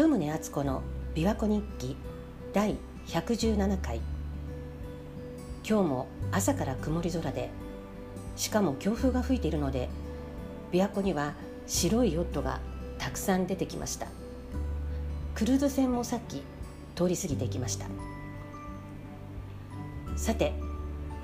[0.00, 0.82] 鳩宗敦子の
[1.14, 1.94] 琵琶湖日記
[2.54, 4.00] 第117回。
[5.62, 7.50] 今日も朝から曇り空で
[8.34, 9.90] しかも強風が吹いているので
[10.72, 11.34] 琵琶湖には
[11.66, 12.60] 白いヨットが
[12.96, 14.06] たくさん出てきました。
[15.34, 16.44] クルーズ船もさっき
[16.96, 17.84] 通り過ぎていきました。
[20.16, 20.54] さて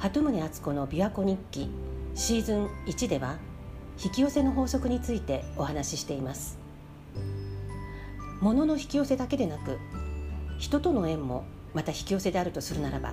[0.00, 1.70] 鳩宗敦子の琵琶湖日記
[2.14, 3.38] シーズン1では
[4.04, 6.65] 引き寄せの法則についてお話ししています。
[8.46, 9.80] 物の引き寄せだけでなく
[10.58, 13.12] 人との縁もまた引き寄せであるとするならば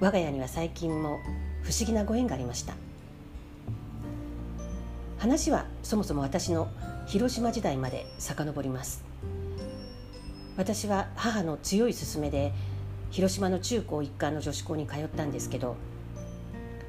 [0.00, 1.18] 我が家には最近も
[1.62, 2.74] 不思議なご縁がありました。
[5.18, 6.68] 話はそもそも私の
[7.06, 9.04] 広島時代まで遡ります。
[10.56, 12.52] 私は母の強い勧めで
[13.10, 15.76] 広島の中高一貫の女子校に通ったんですけど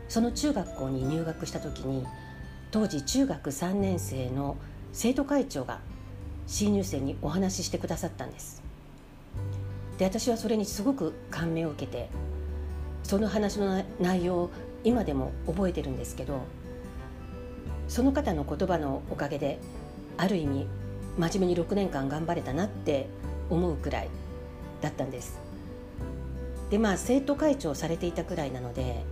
[0.08, 2.06] その中学校に入学した時に
[2.72, 4.56] 当時中学3年生の
[4.94, 5.80] 生徒会長が
[6.48, 8.62] 新入生にお話ししてくださったんです。
[9.98, 12.10] で私はそれにすごく感銘を受けて
[13.04, 14.52] その話の内容を
[14.84, 16.42] 今でも覚えてるんですけど
[17.88, 19.60] その方の言葉のおかげで
[20.18, 20.68] ある意味
[21.18, 23.08] 真面目に6年間頑張れたなって
[23.50, 24.10] 思うくらい
[24.82, 25.40] だったんです。
[26.70, 29.04] でまあ生徒会長されていたくらいなので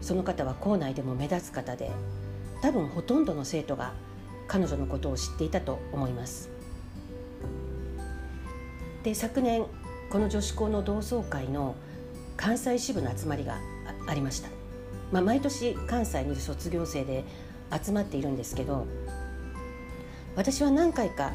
[0.00, 1.90] その方は校内でも目立つ方で
[2.60, 3.92] 多分ほとんどの生徒が
[4.46, 6.57] 彼女のことを知っていたと思います。
[9.02, 9.64] で昨年
[10.10, 11.74] この女子校の同窓会の
[12.36, 13.58] 関西支部の集まりが
[14.06, 14.48] ありました、
[15.12, 17.24] まあ、毎年関西にいる卒業生で
[17.84, 18.86] 集まっているんですけど
[20.36, 21.32] 私は何回か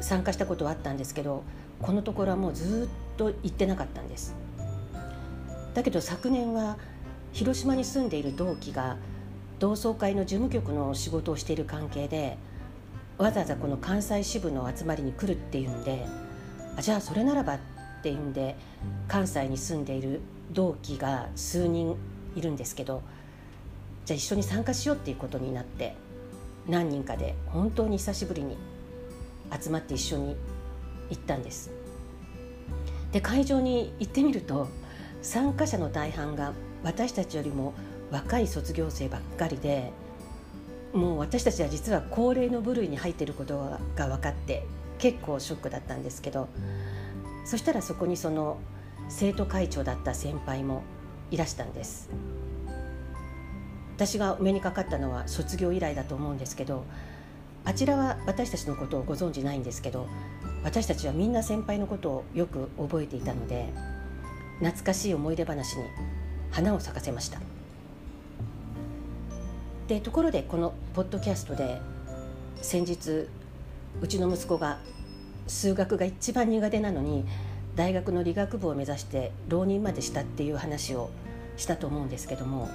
[0.00, 1.44] 参加したことはあったんですけど
[1.82, 4.34] このところはもうずっと行ってなかったんです。
[5.74, 6.76] だけど昨年は
[7.32, 8.96] 広島に住んでいる同期が
[9.58, 12.36] 同窓会の事務局の仕事をしている関係で
[13.16, 16.06] わざわざこの関西支部の集まりに来るっていうんで
[16.78, 17.58] あじゃあそれならばっ
[18.04, 18.54] ていうんで
[19.08, 20.20] 関西に住んでいる
[20.52, 21.96] 同期が数人
[22.36, 23.02] いるんですけど
[24.04, 25.96] じゃあ一緒に参加しようっていうことになって
[26.68, 28.56] 何人かで本当に久しぶりに
[29.60, 30.36] 集まって一緒に
[31.10, 31.70] 行ったんです。
[33.10, 34.68] で会場に行ってみると
[35.22, 36.52] 参加者の大半が
[36.84, 37.74] 私たちよりも
[38.12, 39.90] 若い卒業生ばっかりで
[40.92, 44.64] もう私たちは実は高齢の部類に入っていることが分かって
[44.98, 46.48] 結構ショックだったんですけど
[47.44, 48.58] そしたらそこにその
[49.08, 50.82] 生徒会長だった先輩も
[51.30, 52.10] いらしたんです。
[53.96, 56.84] 私がお目にかかったのは卒業以来だと思うんですけど
[57.64, 60.06] あちらは私たちのことをご存じないんですけど
[60.62, 63.72] 私たちはみんな先輩のことをよく覚えていたので
[64.60, 65.84] 懐かしい思い出話に
[66.52, 67.40] 花を咲かせました。
[69.88, 71.80] でところでこのポッドキャストで
[72.62, 73.26] 先日
[74.00, 74.78] うちの息子が
[75.46, 77.24] 数学が一番苦手なのに
[77.74, 81.10] 大学の理学部を目指して浪人までしたっていう話を
[81.56, 82.68] したと思うんですけども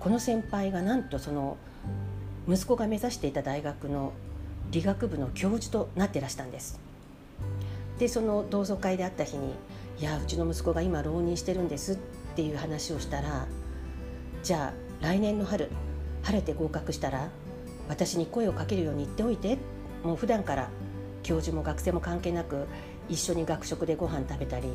[0.00, 1.56] この先輩がなんとその
[2.48, 4.12] 息子が目指していた大学の
[4.72, 6.80] 理学部の教授となってらしたんです。
[7.98, 9.52] でその同窓会であった日に
[10.00, 11.96] 「いやうちの息子が今浪人してるんです」っ
[12.34, 13.46] ていう話をしたら
[14.42, 15.68] 「じゃあ来年の春
[16.22, 17.28] 晴れて合格したら
[17.88, 19.58] 私に声をかけるように言っておいて
[20.02, 20.68] もう普段から
[21.22, 22.66] 教授も学生も関係なく
[23.08, 24.68] 一緒に学食でご飯食べたり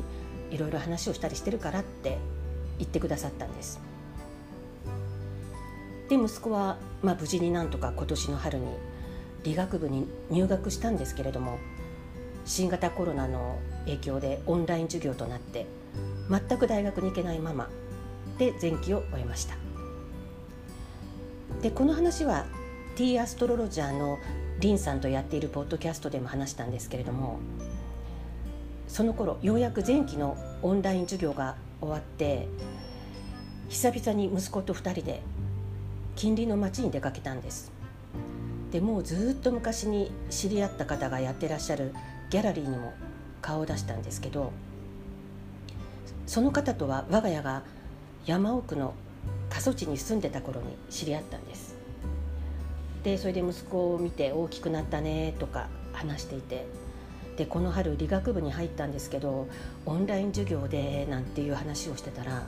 [0.50, 2.18] いろいろ話をしたりしてるからって
[2.78, 3.80] 言ってくださったんです。
[6.08, 8.66] で息子は、まあ、無事になんとか今年の春に
[9.44, 11.58] 理学部に入学したんですけれども
[12.46, 15.66] 新型コロナの影響でオンライン授業となって
[16.30, 17.68] 全く大学に行けないまま
[18.38, 19.56] で前期を終えました。
[21.62, 22.46] でこの話は
[22.96, 24.18] T アストロロジャーの
[24.60, 27.38] リンさんとやっているポッドキャストでも話したんですけれども
[28.88, 32.48] その頃ようやく前期のオンライン授業が終わって
[33.68, 35.22] 久々に息子と2人で
[36.16, 37.70] 近隣の町に出かけたんです。
[38.72, 41.94] でもうずっと昔に知り合った方がやってらっしゃる
[42.30, 42.92] ギャラリーにも
[43.40, 44.52] 顔を出したんですけど
[46.26, 47.62] その方とは我が家が
[48.26, 48.92] 山奥の
[49.48, 51.77] 過疎地に住んでた頃に知り合ったんです。
[53.02, 56.66] でそれで息子を見て大きくなったねとか話していて。
[57.36, 59.46] でこの春理学部に入ったんですけど
[59.86, 62.42] オンライン授業でなんていう話をしてたら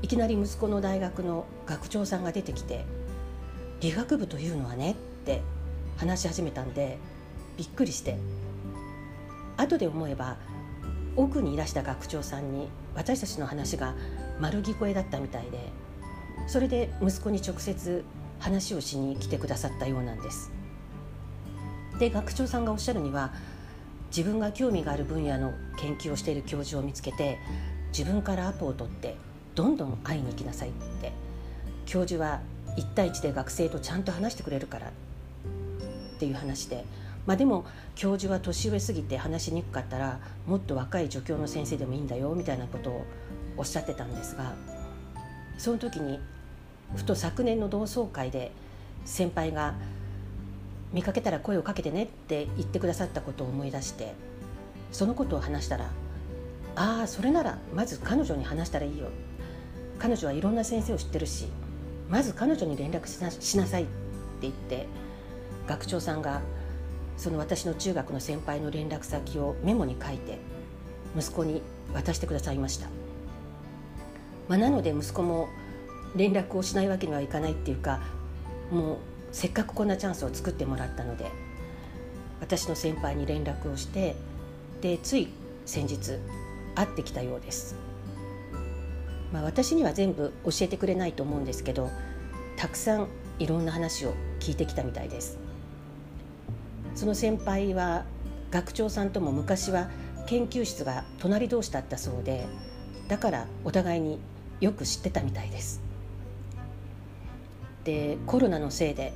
[0.00, 2.86] いきなり息子の大学の学長さんが出てきて
[3.82, 5.42] 「理学部というのはね」って
[5.98, 6.96] 話し始めたんで
[7.58, 8.16] びっくりして。
[9.60, 10.36] 後で思えば
[11.16, 13.94] 奥にいらした学長さんに私たちの話が
[14.40, 15.70] 丸聞こえだったみたいで
[16.46, 18.04] それで息子に直接
[18.40, 20.50] 話をしに来てくださったようなんです。
[21.98, 23.32] で学長さんがおっしゃるには
[24.08, 27.38] 自分が興味がある分野の研究をしている教授を見つけて
[27.96, 29.16] 自分からアポを取って
[29.54, 31.12] どんどん会いに行きなさいって
[31.86, 32.40] 教授は
[32.76, 34.90] 1対1で学生とちゃんと話してくれるからっ
[36.18, 36.84] ていう話で、
[37.26, 43.04] まあ、でも教授は年上すぎて話しにくかったらもっと若い助教の先生でもいいんだよみたいなことを
[43.56, 44.54] おっしゃってたんですが
[45.58, 46.18] その時に
[46.96, 48.52] ふと昨年の同窓会で
[49.04, 49.74] 先輩が
[50.92, 54.14] 「見かけたら声をかけてね」って言ってくださったことを思い出して
[54.92, 55.90] そのことを話したら
[56.76, 59.08] 「ああそれならまず彼女に話したらいいよ」
[59.98, 61.48] 彼女はいろんな先生を知ってるし
[62.08, 63.92] まず彼女に連絡しなさいって
[64.42, 64.86] 言って
[65.68, 66.40] 学長さんが
[67.16, 70.38] その私の中学の先輩の連絡先をメモに書いて
[71.16, 72.88] 息子に渡してくださいました、
[74.48, 75.48] まあ、なので息子も
[76.16, 78.00] 連絡をしないわけにはいかないっていうか
[78.70, 78.96] もう
[79.32, 81.30] せっかくこんなチャンスを作ってもらったので
[82.40, 84.16] 私の先輩に連絡をして
[84.80, 85.28] でつい
[85.66, 86.18] 先日
[86.74, 87.76] 会ってきたようです。
[89.32, 91.88] まあ、私には全部教えてくれないと思うんですけど
[92.56, 93.08] たくさん
[93.38, 95.38] いろんな話を聞いてきたみたいです
[96.94, 98.04] その先輩は
[98.50, 99.88] 学長さんとも昔は
[100.26, 102.46] 研究室が隣同士だったそうで
[103.08, 104.18] だからお互いに
[104.60, 105.80] よく知ってたみたいです
[107.90, 109.12] でコロナのせいで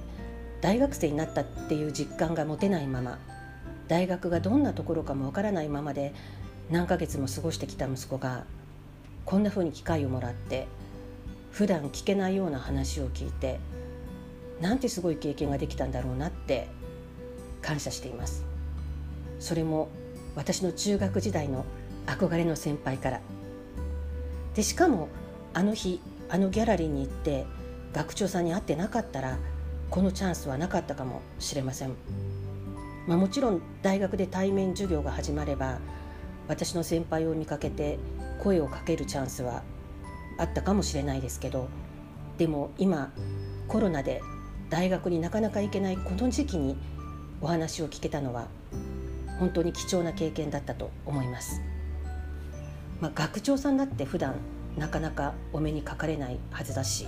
[0.60, 3.20] 大学生になったっていう実感が持てないまま
[3.86, 6.12] 大学がどんなところかもわからないままで
[6.70, 8.44] 何ヶ月も過ごしてきた息子が
[9.24, 10.66] こんなふうに機会をもらって
[11.52, 13.60] 普段聞けないような話を聞いて
[14.60, 16.66] なんてすごい経験ができたんだろうなって
[17.62, 18.44] 感謝しています。
[19.38, 19.88] それも
[20.34, 21.64] 私の中学時代の
[22.06, 23.20] 憧れの先輩から。
[24.54, 25.08] でしかも
[25.52, 27.46] あの日あのギャラリーに行って
[27.94, 29.38] 学長さんに会ってなかったら
[29.88, 31.94] このチャンスはなかったかもしれません、
[33.06, 35.78] まあ、もちろん大学で対面授業が始まれば
[36.48, 37.98] 私の先輩を見かけて
[38.42, 39.62] 声をかけるチャンスは
[40.38, 41.68] あったかもしれないですけど
[42.36, 43.12] でも今
[43.68, 44.20] コロナで
[44.68, 46.76] 大学になかなか行けないこの時期に
[47.40, 48.48] お話を聞けたのは
[49.38, 51.60] 本当に貴重な経験だったと思います。
[53.00, 54.36] まあ、学長さんだって普段
[54.76, 57.06] なかなかお目にかかれないはずだし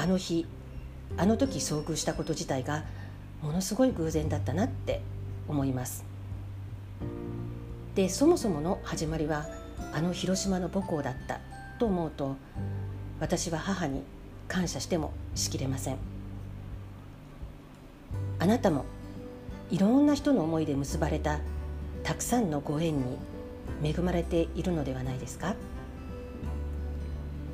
[0.00, 0.46] あの日
[1.16, 2.84] あの時遭遇したこと自体が
[3.42, 5.00] ものすごい偶然だったなって
[5.48, 6.04] 思います。
[7.96, 9.46] でそもそもの始まりは
[9.92, 11.40] あの広島の母校だった
[11.80, 12.36] と思うと
[13.18, 14.04] 私は母に
[14.46, 15.96] 感謝してもしきれません。
[18.38, 18.84] あなたも
[19.68, 21.40] いろんな人の思いで結ばれた
[22.04, 23.18] たくさんのご縁に
[23.82, 25.56] 恵まれているのではないですか？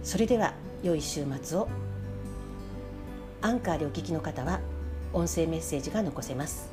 [0.03, 0.53] それでは
[0.83, 1.69] 良い週末を。
[3.45, 4.61] アンカーでお聞きの方は
[5.13, 6.71] 音声メッセージが残せます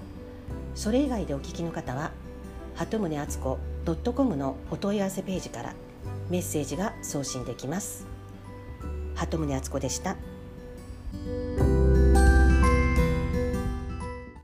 [0.73, 2.11] それ以外でお聞きの方は
[2.75, 3.59] 鳩宗敦子
[4.13, 5.73] .com のお問い合わせページから
[6.29, 8.07] メッセージが送信できます
[9.15, 10.15] 鳩宗敦子でした。